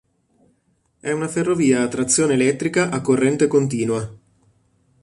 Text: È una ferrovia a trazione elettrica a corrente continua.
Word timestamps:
È 0.99 1.11
una 1.11 1.27
ferrovia 1.27 1.83
a 1.83 1.87
trazione 1.87 2.33
elettrica 2.33 2.89
a 2.89 3.01
corrente 3.01 3.45
continua. 3.45 4.17